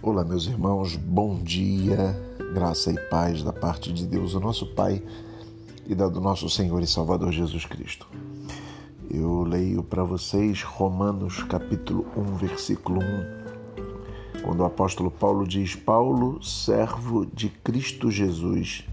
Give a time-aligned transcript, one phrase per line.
[0.00, 2.16] Olá, meus irmãos, bom dia,
[2.54, 5.02] graça e paz da parte de Deus, o nosso Pai,
[5.88, 8.06] e da do nosso Senhor e Salvador Jesus Cristo.
[9.10, 16.40] Eu leio para vocês Romanos capítulo 1, versículo 1, quando o apóstolo Paulo diz: Paulo,
[16.44, 18.84] servo de Cristo Jesus,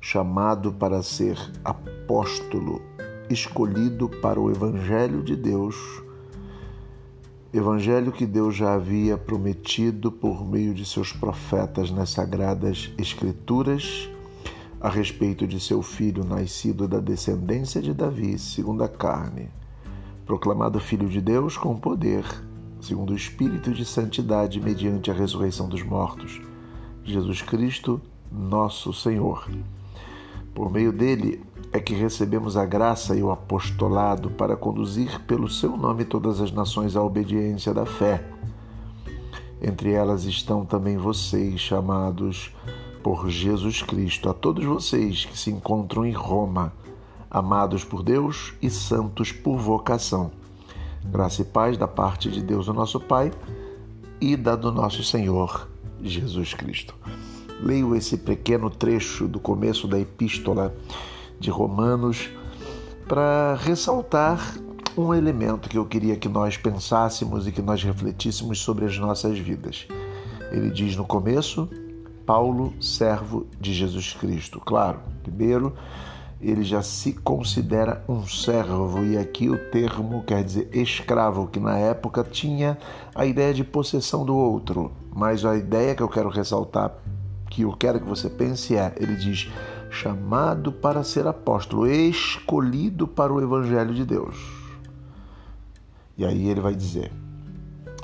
[0.00, 2.80] chamado para ser apóstolo,
[3.28, 6.03] escolhido para o evangelho de Deus
[7.56, 14.10] Evangelho que Deus já havia prometido por meio de seus profetas nas sagradas Escrituras
[14.80, 19.50] a respeito de seu filho nascido da descendência de Davi, segundo a carne,
[20.26, 22.24] proclamado Filho de Deus com poder,
[22.80, 26.42] segundo o Espírito de santidade, mediante a ressurreição dos mortos,
[27.04, 28.02] Jesus Cristo,
[28.32, 29.48] nosso Senhor.
[30.52, 31.40] Por meio dele,
[31.74, 36.52] é que recebemos a graça e o apostolado para conduzir pelo seu nome todas as
[36.52, 38.24] nações à obediência da fé.
[39.60, 42.54] Entre elas estão também vocês, chamados
[43.02, 46.72] por Jesus Cristo, a todos vocês que se encontram em Roma,
[47.28, 50.30] amados por Deus e santos por vocação.
[51.04, 53.32] Graça e paz da parte de Deus, o nosso Pai,
[54.20, 55.68] e da do nosso Senhor
[56.00, 56.94] Jesus Cristo.
[57.60, 60.72] Leio esse pequeno trecho do começo da epístola
[61.38, 62.30] de Romanos
[63.08, 64.56] para ressaltar
[64.96, 69.38] um elemento que eu queria que nós pensássemos e que nós refletíssemos sobre as nossas
[69.38, 69.86] vidas.
[70.50, 71.68] Ele diz no começo:
[72.24, 74.60] Paulo, servo de Jesus Cristo.
[74.60, 75.74] Claro, primeiro,
[76.40, 81.78] ele já se considera um servo, e aqui o termo quer dizer escravo, que na
[81.78, 82.78] época tinha
[83.14, 84.92] a ideia de possessão do outro.
[85.14, 86.92] Mas a ideia que eu quero ressaltar,
[87.54, 89.48] que eu quero que você pense é: ele diz
[89.88, 94.36] chamado para ser apóstolo, escolhido para o Evangelho de Deus.
[96.18, 97.12] E aí ele vai dizer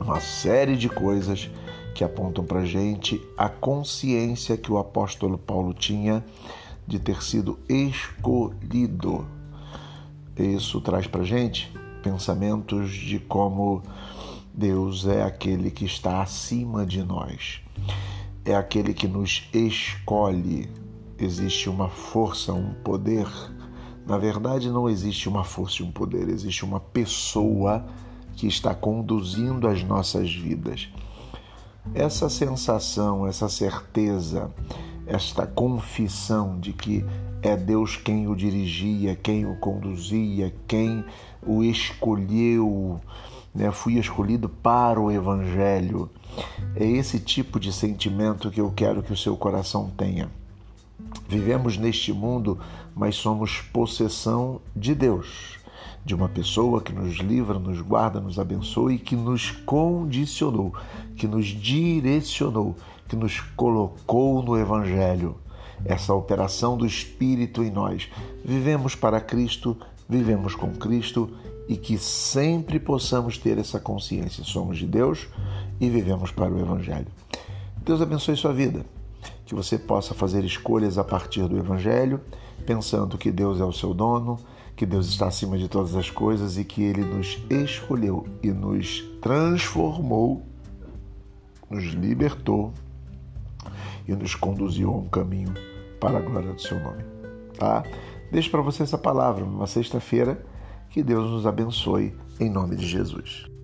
[0.00, 1.48] uma série de coisas
[1.94, 6.24] que apontam para gente a consciência que o apóstolo Paulo tinha
[6.86, 9.26] de ter sido escolhido.
[10.36, 11.72] Isso traz para gente
[12.02, 13.82] pensamentos de como
[14.52, 17.60] Deus é aquele que está acima de nós,
[18.46, 20.70] é aquele que nos escolhe,
[21.18, 23.26] existe uma força, um poder.
[24.06, 27.84] Na verdade, não existe uma força e um poder, existe uma pessoa
[28.36, 30.88] que está conduzindo as nossas vidas.
[31.92, 34.52] Essa sensação, essa certeza,
[35.06, 37.04] esta confissão de que
[37.42, 41.04] é Deus quem o dirigia, quem o conduzia, quem
[41.44, 43.00] o escolheu,
[43.56, 43.72] né?
[43.72, 46.10] fui escolhido para o Evangelho.
[46.74, 50.30] É esse tipo de sentimento que eu quero que o seu coração tenha.
[51.28, 52.58] Vivemos neste mundo,
[52.94, 55.58] mas somos possessão de Deus,
[56.04, 60.74] de uma pessoa que nos livra, nos guarda, nos abençoa e que nos condicionou,
[61.16, 62.76] que nos direcionou,
[63.08, 65.36] que nos colocou no Evangelho.
[65.84, 68.08] Essa operação do Espírito em nós.
[68.44, 69.76] Vivemos para Cristo,
[70.08, 71.30] vivemos com Cristo
[71.68, 74.44] e que sempre possamos ter essa consciência.
[74.44, 75.26] Somos de Deus
[75.80, 77.08] e vivemos para o Evangelho.
[77.84, 78.84] Deus abençoe sua vida
[79.46, 82.20] que você possa fazer escolhas a partir do Evangelho,
[82.66, 84.38] pensando que Deus é o seu dono,
[84.74, 89.02] que Deus está acima de todas as coisas e que Ele nos escolheu e nos
[89.22, 90.42] transformou,
[91.70, 92.72] nos libertou
[94.06, 95.54] e nos conduziu a um caminho
[96.00, 97.04] para a glória do seu nome.
[97.56, 97.84] Tá?
[98.30, 100.44] Deixo para você essa palavra numa sexta-feira.
[100.90, 103.55] Que Deus nos abençoe em nome de Jesus.